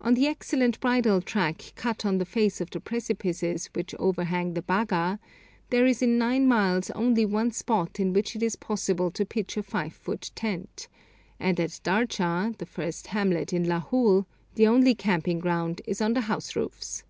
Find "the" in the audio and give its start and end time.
0.14-0.28, 2.18-2.24, 2.70-2.78, 4.54-4.62, 12.58-12.66, 14.54-14.68, 16.12-16.20